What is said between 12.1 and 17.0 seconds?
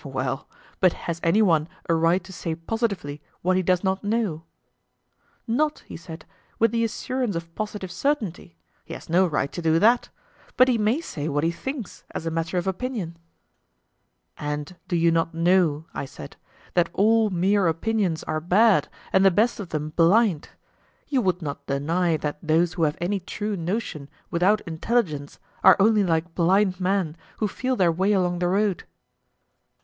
as a matter of opinion. And do you not know, I said, that